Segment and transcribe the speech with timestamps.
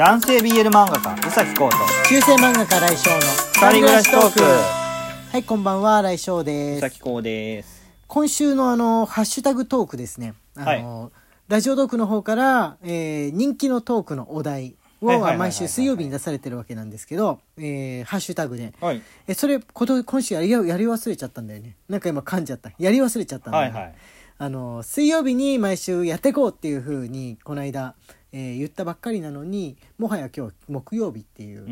[0.00, 1.76] 男性 BL 漫画家宇崎浩と
[2.08, 4.40] 中世漫画家来翔の二人暮らしトーク。
[4.40, 6.78] はいこんばんは来翔です。
[6.78, 7.82] 宇崎浩です。
[8.06, 10.32] 今週のあのハッシュタグトークですね。
[10.56, 11.12] あの、
[11.48, 15.38] ラジオトークの方から、えー人気のトークのお題をはいはいはいはいはい。
[15.38, 18.72] 毎週水曜日に出されてるわけなんですけど、えーハッシュタグで。
[18.80, 19.02] はい。
[19.26, 21.76] えそれこと今週やりやり忘れちゃったんだよね。
[21.90, 22.72] なんか今噛んじゃった。
[22.78, 23.94] やり忘れちゃったんだよね、はいはい。
[24.38, 27.94] あの水曜日に毎週やっていこうっていうふうにこの間、
[28.32, 31.64] えー言ったばっかりなのにもはや今日木曜日っていう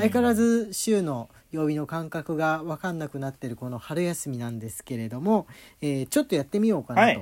[0.00, 5.46] 相変わらず週の曜日の感覚が分かんなくなってるこの春休みなんですけれども、
[5.80, 7.20] えーちょっとやってみようかはないと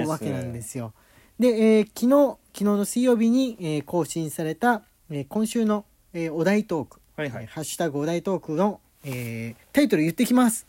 [0.00, 0.92] 思うわけなんですよ。
[1.38, 10.66] で、えー昨日昨日の水曜日に、えー更新された、えー今週の、えーお題トーク、はいはいえーハッシュタグお題トークの、えータイトル言ってきます。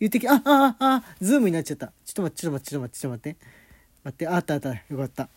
[0.00, 1.88] 言ってきああああズームになっちゃった。
[2.04, 3.36] ちょっと待ってちょっと待ってちょっと待ってちょっと待って
[4.04, 5.28] 待ってあったあったよかった。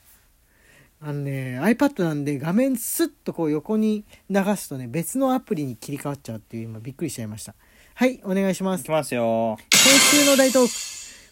[1.08, 7.54] あのね iPad なんで画面スッとこう横に流すとね別のアプリに切り替わっちゃうっていう今びっくりしちゃいました。
[7.94, 8.82] はいお願いします。
[8.82, 9.60] いきますよ。
[9.72, 10.74] 今週の大トーク。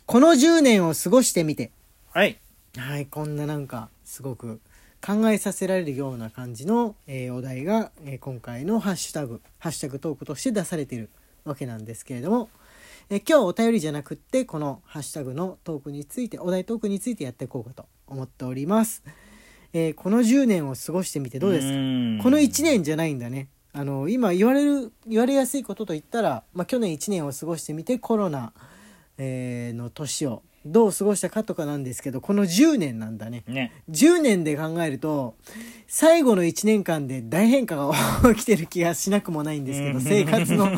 [0.05, 1.71] この10年を過ごしてみて。
[2.11, 2.37] はい。
[2.77, 4.61] はいこんななんかすごく
[5.03, 11.09] 考えさせられるような感じの、えーお題が、えー今回のハッシュタグハッシュタグトークとして出されている
[11.45, 12.49] わけなんですけれども、
[13.09, 19.03] えー今日お便りじゃなくってこのハッシュタグのトークについてお題トークについてやっていこうかと思っております、
[19.73, 22.23] えーこの10年を過ごしてみてどうですか？
[22.23, 23.47] この1年じゃないんだね。
[23.73, 28.53] あの今言われる言われやすいことといったら、まあ、去年1年を過ごしてみてコロナ、
[29.17, 33.43] えーの年をどう過ごしたかとかなんですけどこの10年なんだね。
[33.47, 33.71] ね。
[33.89, 35.35] 10年で考えると
[35.87, 37.91] 最後の1年間で大変化が
[38.35, 40.01] 起きてる気がしなくもないんですけどうん。
[40.01, 40.65] 生活の。
[40.67, 40.77] この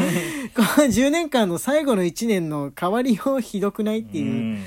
[0.85, 4.57] 10年間の最後の1年の変わりようひどくないっていう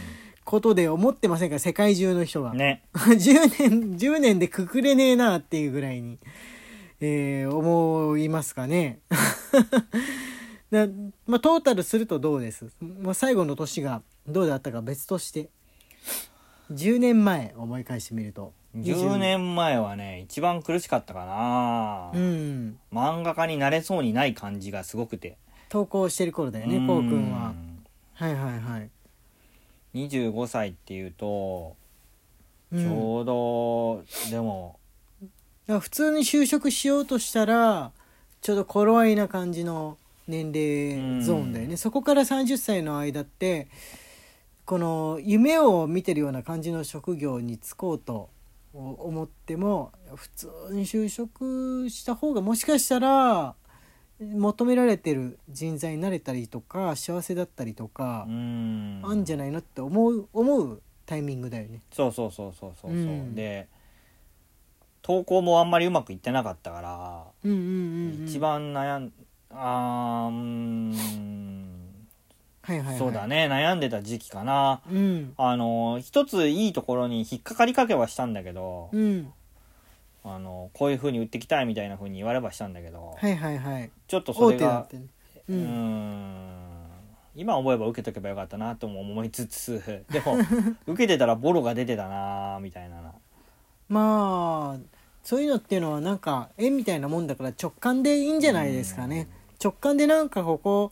[0.49, 1.59] ことで思ってませんか？
[1.59, 2.55] 世界中の人が。
[2.55, 2.83] ね。
[2.95, 6.19] 10年10年でくくれねえなっていうぐらいに、
[7.01, 9.01] えー思いますかね。
[10.73, 10.87] だ
[11.27, 15.51] まあ、トータルするとどうです、まあ、最後の年がどうだったか別として。
[16.73, 18.53] 10年前思い返してみると。
[18.77, 19.55] 10年。
[19.55, 22.79] 前はね一番苦しかったかな、うん。
[22.91, 25.37] 漫画家になれそうにない感じがすごくて。
[25.69, 26.87] 投稿してる頃だよねうん。
[26.87, 27.55] こうくんは。
[28.15, 28.91] はいはいはい、
[29.95, 31.77] 25歳っていうと
[32.71, 32.85] うん。
[32.85, 34.79] ちょうど、でも
[35.21, 37.93] だから普通に就職しようとしたら
[38.41, 41.77] ちょうど頃合いな感じの年齢ゾーンだよね、うん。
[41.79, 43.69] そこから30歳の間って
[44.67, 48.29] この夢を見てるような感じの職業に就こうと
[48.75, 53.55] 思っても普通に就職した方がもしかしたら
[54.21, 59.01] 求められてる人材になれたりとか幸せだったりとかう、ん。
[59.05, 61.81] あんじゃないのって思う思うタイミングだよね。
[61.93, 63.35] そうそうそうそうそうそう、うん。
[63.35, 63.69] で
[65.03, 69.13] 投稿もあんまりうまくいってなかったから、うんうんうんうん、一番悩ん
[69.51, 71.75] あーうーん。
[72.63, 73.49] はいはいはい、そうだね。
[73.49, 74.83] 悩んでた時期かな。
[74.91, 75.33] うん。
[75.39, 79.33] あの一ついいところに引っかかりかけはしたんだけど、うん
[80.35, 83.91] あのこういう風に売ってきたいみたいな風に言わればしたんだけど、はいはいはい。
[84.07, 85.07] ちょっとそ大れが手だってね。
[85.49, 85.65] ううーん。
[85.65, 86.69] ん
[87.35, 90.37] 今思えば受けとけばよかったなとも思いつつ でも
[90.87, 93.15] 受けてたらボロが出てたなみたいなな。
[93.89, 99.29] まあそういうのっていうのはなんか縁みたいなもんだから直感でいいんじゃないですかね。
[99.63, 100.91] 直感でなんかここ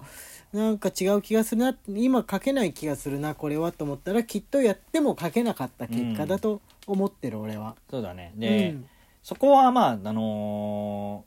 [0.53, 7.77] なんか違う気がするな今書けない気がするなこれはと思ったらきっとやっても書けなかった結果だと思ってる俺は。
[7.91, 8.33] そうだね。
[8.37, 8.89] で、うん
[9.27, 11.25] そこはまああの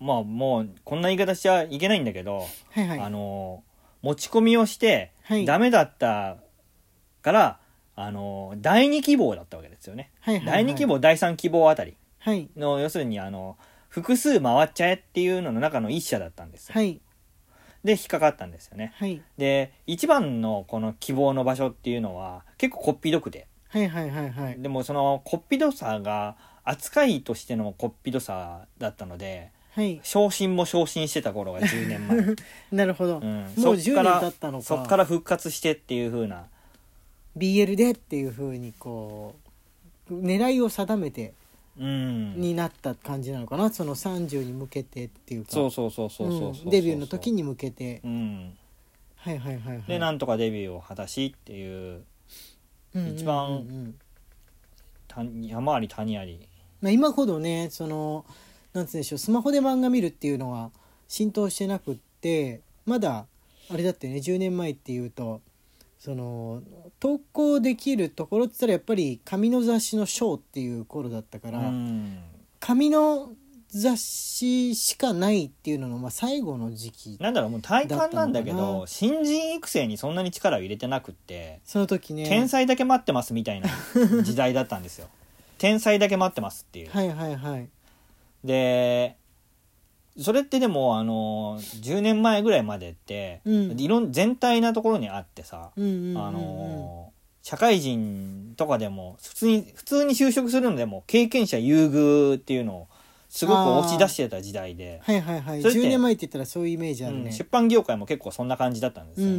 [0.00, 3.00] ーまあもうこんな言い方しちゃいけないんだけど、はいはい。
[3.00, 5.46] あのー持ち込みをしてはい。
[5.46, 6.36] ダメだった
[7.22, 7.60] から、
[7.94, 10.64] あのー第2希望だったわけですよね、はいはいはい。
[10.66, 11.96] 第2希望第3希望あたり。
[12.18, 12.50] はい。
[12.54, 13.56] の要するにあの
[13.88, 17.00] 複数回っちゃえっていうのの中の一社だったんですよ、はい。
[17.84, 18.92] で引っかかったんですよね。
[18.96, 19.22] はい。
[19.38, 23.46] で一番のこの希望の場所っていうのは結構こっぴどくて。
[23.70, 24.60] はいはいはいはい。
[24.60, 30.00] でもそのこっぴどさが扱いとしてのこっぴどさだったのではい。
[30.02, 32.36] 昇進も昇進してた頃が10年前、
[32.72, 34.64] なるほど、うん、もうそっ10年から経ったのか。
[34.64, 36.46] そっから復活してっていう風な。
[37.36, 39.34] BL でっていうふうにこ
[40.10, 41.34] う狙いを定めて
[41.78, 42.40] うん。
[42.40, 43.68] になった感じなのかな。
[43.68, 45.52] その30に向けてっていうか。
[45.52, 46.70] そうそうそうそうそうそうん。
[46.70, 48.00] デビューの時に向けて。
[48.02, 48.56] うん。
[49.16, 49.82] はいはいはいはい。
[49.86, 52.02] でなんとかデビューを果たしっていう。
[52.94, 53.76] 一番うんうんうん。
[53.76, 53.98] うん
[55.08, 56.48] た山あり谷あり
[56.86, 58.24] まあ、今ほどねその
[58.72, 60.70] なんつうんでしょうスマホで漫画見るっていうのは
[61.08, 63.26] 浸透してなくってまだ
[63.68, 65.40] あれだってね10年前っていうと
[65.98, 66.62] その
[67.00, 72.18] 投稿できるところって言ったらやっぱり紙の雑誌の「ショー」っていう頃だったから、うん。
[72.60, 73.32] 紙の
[73.68, 82.28] 雑誌しかないっていうのの、まあ、最後の時期なんだろうもう体感なんだけど新人育成にそんなに力を入れてなくって、その時ね。
[82.28, 83.68] 天才だけ待ってますみたいな
[84.22, 85.08] 時代だったんですよ
[85.66, 86.90] 天才だけ待ってますっていう。
[86.90, 87.68] はいはいはい。
[88.44, 89.16] で
[90.18, 93.80] それってでもあの10年前ぐらいまでって、うん。
[93.80, 96.18] いろん全体なところにあってさ、うんうんうんうん。
[96.18, 102.88] あの社会人とかでも普通に普通に就職するのでも経験者優遇っていうのを
[103.28, 105.62] すごく押し出してた時代で、はいはいはい。
[105.62, 107.24] それって10年前って言ったらそういうイメージあるね。
[107.24, 109.32] うん出版業界も結構そんな感じだったんですよね。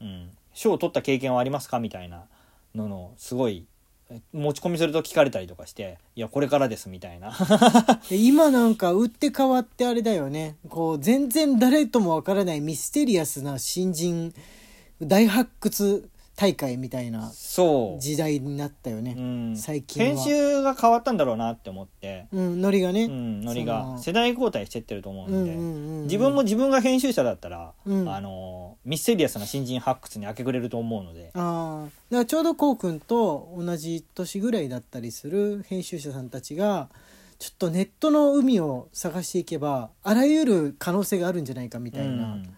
[0.00, 0.06] うん。
[0.06, 0.30] うん。
[0.54, 1.78] 賞を取った経験はありますか？
[1.80, 2.24] みたいな
[2.74, 3.73] ののすごいえ
[4.32, 7.36] 持ち込みすると聞かれたりとかして「いやこれからです」みたいな。
[8.10, 10.56] 今なんか売って変わってあれだよね。
[10.68, 14.34] こう全然誰ともわからないミステリアスな新人
[15.02, 20.08] 大発掘大会みたいなそう、時代になったようね、ん、最近は。
[20.08, 23.96] 編集が変わったんだろうなって思って、うん、ノリがね、うん、ノリが。
[23.98, 26.02] 世代交代してってると思うで、うんんうんうんうん。
[26.04, 28.08] 自分も自分が編集者だったら、うん。
[28.08, 31.30] あのミステリアスな新人発掘に明け暮れると思うので。
[31.34, 36.88] ああだからちょうどこうくんと同じ年ぐらいだったりする編集者さんたちが
[37.38, 42.56] ちょっとネットの海を探していけばあらゆる可能性があるんじゃないかみたいな、うん。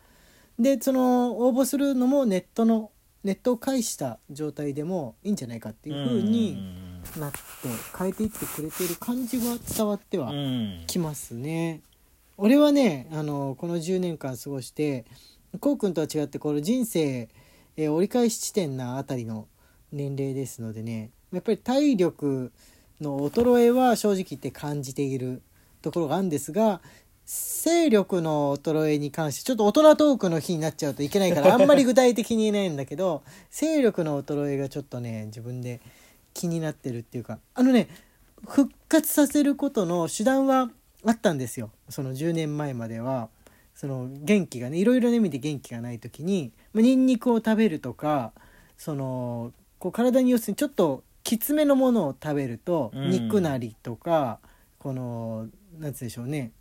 [0.59, 2.91] でその応募するのもネットの
[3.25, 6.57] ネットを介した状態でもいいんじゃないかっていう風に
[7.19, 7.39] なって
[7.99, 10.33] 変えていってくれている感じは伝わっては
[10.87, 11.81] きますね。
[12.37, 15.07] 俺はねあのこの10年間過ごして
[15.61, 17.29] こうくんとは違ってこの人生、
[17.77, 19.49] えー折り返し地点なあたりの
[19.93, 22.53] 年齢ですのでねやっぱり体力
[23.01, 25.43] の衰えは正直言って感じている
[25.83, 26.81] ところがあるんですが
[27.27, 35.81] 勢力の衰えに関してちょっと大人トークの日になっちゃうといけないから あんまり具体的に言えないんだけど勢力の衰えがちょっとね自分で
[36.33, 37.89] 気になってるっていうかあのね
[38.47, 40.71] 復活させることの手段は
[41.05, 41.71] あったんですよ。
[41.89, 43.29] その10年前までは。
[43.75, 48.33] その元気がねいろいろな意味で元気がない時にまあニンニクを食べるとか
[48.79, 53.11] そのこう体に要するにちょっときつめのものを食べるとうん。
[53.11, 54.39] 肉なりとか、
[54.79, 55.49] この
[55.79, 56.41] なんつうんでしょうね。
[56.41, 56.53] ん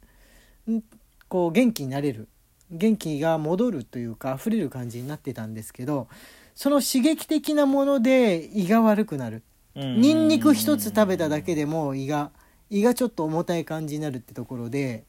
[1.28, 2.28] こう元気になれる
[2.72, 6.08] 元気が戻るというか溢れる感じになってたんですけど
[6.56, 9.44] その刺激的なもので胃が悪くなる。
[9.76, 10.02] うん。
[10.02, 12.32] ニンニク一つ食べただけでも胃が
[12.70, 15.04] 胃がちょっと重たい感じになるってところで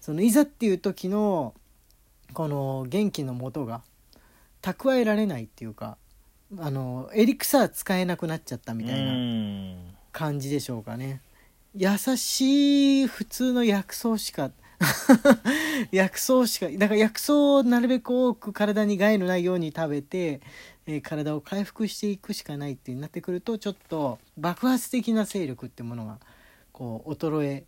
[0.00, 1.54] そのいざっていう時の
[2.32, 3.82] この元気の元が
[4.62, 5.98] 蓄えられないっていうか
[6.58, 9.76] あのエリクサー使えなくなっちゃったみたいなうん。
[10.10, 11.20] 感じでしょうかね。
[11.74, 14.50] 優しい普通の薬草しか
[15.90, 20.40] 薬草しかだから薬草をなるべく多く体に害のないように食べて、
[20.86, 26.18] えー体を回復していくしかないってなってくるとちょっと爆発的な勢力ってものが
[26.72, 27.64] こう衰え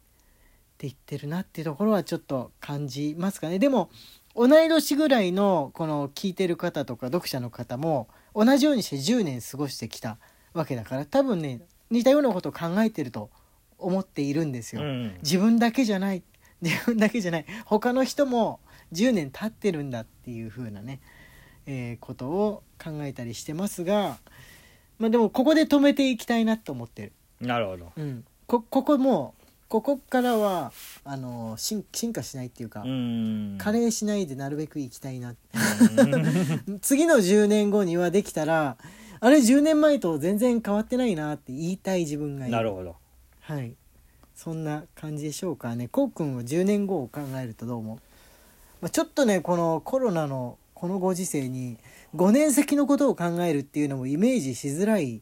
[0.78, 3.90] ていってるなっていうところはちょっと感じますかねでも
[4.34, 10.16] 同い年ぐらいのこの聞いてる方とか読者の方も同じようにして10年過ごしてきた
[10.54, 11.60] わけだから多分ね
[11.90, 13.28] 似たようなことを考えてると
[13.78, 14.82] 思っているんですよ。
[14.82, 16.22] うん自分だけじゃない
[16.62, 17.46] 自分だけじゃない。
[17.64, 18.60] 他の人も
[18.92, 21.00] 10年経ってるんだっていう風なね、
[21.66, 24.18] えーことを考えたりしてますが、
[24.98, 27.12] まあ、でもここで止めていきたいなと思ってる。
[27.40, 27.92] なるほど。
[27.96, 30.72] うん、こここもうここからは
[31.04, 33.56] あの進進化しないっていうか、うん。
[33.58, 35.30] 加齢しないでなるべく行きたいな。
[35.30, 36.80] うん。
[36.82, 38.76] 次の10年後にはできたら
[39.20, 42.52] あれ10年前と全然変わってないなって言いたい自分がいる。
[42.56, 42.96] なるほど。
[43.40, 43.74] はい
[44.42, 45.86] そんな感じでしょうかね。
[45.88, 47.98] こうくんは10年後を考えるとどう思う、
[48.80, 51.76] まあ、ちょっとねこのコロナのこのご時世に
[52.16, 55.20] 5年先のことを考えるっていうのもイメージしづらい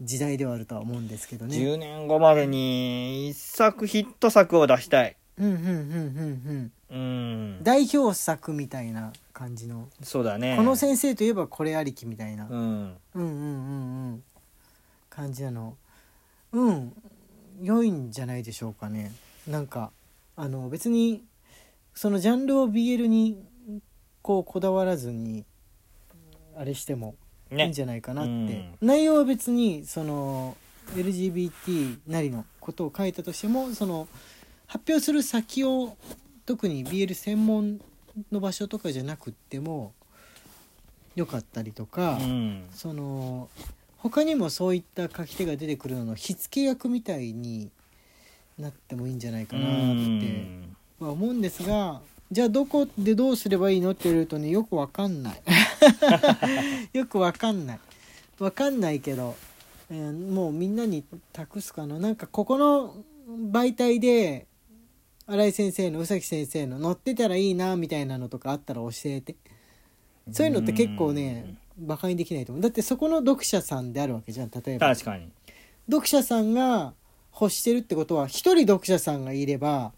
[0.00, 1.56] 時代ではあるとは思うんですけどね。
[1.56, 5.16] 10年後までに一作ヒット作を出したい。
[5.38, 6.96] うんうんうんうんうん。
[6.96, 7.62] うん。
[7.62, 10.56] 代表作みたいな感じの、そうだね。
[10.56, 12.58] この先生といえばこれありきみたいな、うん。
[12.58, 14.24] うんうんうんうん。
[15.08, 15.76] 感じなの。
[16.50, 16.92] うん
[17.60, 19.12] 良いんじゃないでしょうかね。
[19.46, 19.92] なんか
[20.36, 21.24] あの別に
[21.94, 23.42] そのジャンルを BL に
[24.22, 25.44] こうこだわらずに
[26.56, 27.14] あれしても
[27.50, 28.74] いいんねじゃないかなって、うん。
[28.80, 30.56] 内容は別にその
[30.94, 34.08] LGBT なりのことを書いたとしてもその
[34.66, 35.96] 発表する先を
[36.44, 37.80] 特に BL 専門
[38.32, 39.92] の場所とかじゃなくっても
[41.14, 42.66] よかったりとか、うん。
[42.72, 43.48] その
[44.10, 47.70] 他にもそういった書き手が出てくるのの火付け役みたいに
[48.56, 50.50] なってもいいんじゃないかなって
[51.00, 55.42] は思うんですがじゃあどこでどうすればいいのって言われるとねよくわかんない。
[56.92, 57.80] よくわかんない。
[58.38, 59.36] わかんないけど、
[59.90, 61.98] えーもうみんなに託すかな。
[62.00, 62.96] なんかここの
[63.28, 64.46] 媒体で
[65.26, 69.36] 新井先生の宇崎先生の載ってたらいいなみたいなのとかあったら教えて。
[70.32, 72.62] そういうのって結構ねバカにできないと思う。
[72.62, 74.88] だってそこの読者さんであるわけじゃん例えば。
[74.94, 75.28] 確かに。
[75.88, 76.94] 読者さんが
[77.38, 79.92] 欲してるってことは一人読者さんがいれば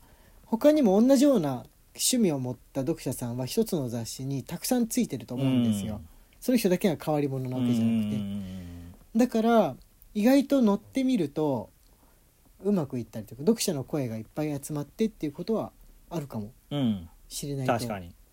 [0.45, 6.01] 他にも同じような趣味を持った読者さんは一つの雑誌にたくさんついてると思うんですよ。
[6.41, 8.21] その人だけが変わり者なわけじゃなくて。
[9.17, 9.77] だから
[10.15, 11.71] 意外と乗ってみると
[12.65, 15.73] うまくいったりとか読者の声がいっぱい集まってっていうことは
[16.11, 17.09] あるかもうん。
[17.29, 17.89] しれないと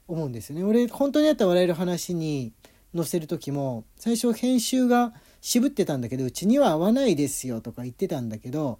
[0.07, 0.63] 思うんですよね。
[0.63, 2.53] 俺本当にあった笑える話に
[2.95, 8.79] 載せる時も最初編集が渋ってたんだけどうちには合わないですよとか言ってたんだけど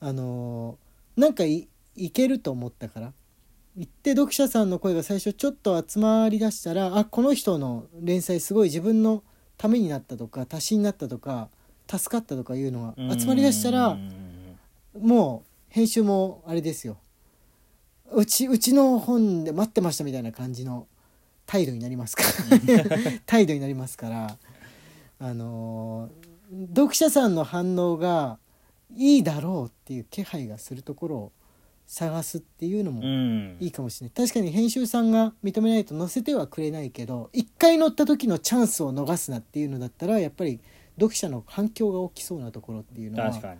[0.00, 0.88] あのー
[1.20, 3.12] なんかいいけると思ったから
[3.76, 9.24] 言って読者さんの声が最初ちょっと集まりだしたらあこの人の連載すごい自分の
[9.56, 11.48] ためになったとか足しになったとか
[11.90, 13.98] 助かったとかいうのが集まりだしたら
[14.96, 16.98] もう編集もあれですよ。
[18.12, 20.86] うちうちの本で待ってましたみたいな感じの
[21.48, 22.84] 態度になりますから。
[23.26, 24.38] 態度になりますから。
[25.18, 26.28] あのー
[26.74, 28.38] 読者さんの反応が
[28.96, 31.32] いいだろうっていう気配がするところを
[31.86, 33.56] 探すっていうのもうん。
[33.60, 34.14] いいかもしれない。
[34.14, 40.60] 確かに編集さんが認めないと載せてはくれないけど一回載った時のチャンスを逃すなっていうのだったらやっぱり
[40.96, 43.56] 読者の反響が大きそうなところっていうのは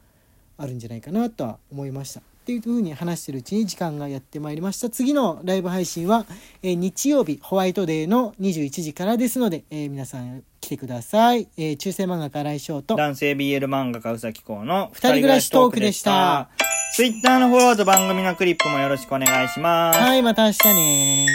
[0.56, 2.22] あるんじゃないかなとは思いました。
[2.48, 4.88] っていうふうに話してるうちに時間がやってまいりました。
[4.88, 6.24] 次のライブ配信は、
[6.62, 16.48] えー日曜日ホワイトデーの21時からですので、えー皆さん来てください、えー中世漫画家来翔と男性 BL 漫画家うさきこうの二人暮らしトークでした。
[16.94, 19.98] ツイッターのフォローと番組のクリップもよろしくお願いします。
[19.98, 21.26] はいまた明日ね